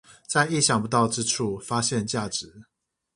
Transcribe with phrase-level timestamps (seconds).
[0.25, 2.63] 在意想不到之處發現價值